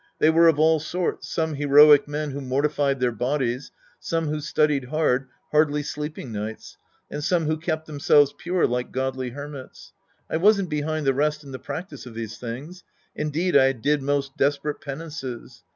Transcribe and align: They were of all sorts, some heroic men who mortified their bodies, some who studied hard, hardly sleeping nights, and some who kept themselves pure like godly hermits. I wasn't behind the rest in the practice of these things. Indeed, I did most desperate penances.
They 0.17 0.31
were 0.31 0.47
of 0.47 0.57
all 0.57 0.79
sorts, 0.79 1.27
some 1.29 1.53
heroic 1.53 2.07
men 2.07 2.31
who 2.31 2.41
mortified 2.41 2.99
their 2.99 3.11
bodies, 3.11 3.69
some 3.99 4.29
who 4.29 4.39
studied 4.41 4.85
hard, 4.85 5.27
hardly 5.51 5.83
sleeping 5.83 6.31
nights, 6.31 6.79
and 7.11 7.23
some 7.23 7.45
who 7.45 7.55
kept 7.55 7.85
themselves 7.85 8.33
pure 8.35 8.65
like 8.65 8.91
godly 8.91 9.29
hermits. 9.29 9.93
I 10.27 10.37
wasn't 10.37 10.71
behind 10.71 11.05
the 11.05 11.13
rest 11.13 11.43
in 11.43 11.51
the 11.51 11.59
practice 11.59 12.07
of 12.07 12.15
these 12.15 12.39
things. 12.39 12.83
Indeed, 13.15 13.55
I 13.55 13.73
did 13.73 14.01
most 14.01 14.35
desperate 14.35 14.81
penances. 14.81 15.61